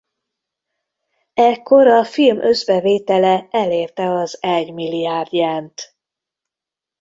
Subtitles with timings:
[1.33, 5.95] Ekkor a film összbevétele elérte az egymilliárd jent.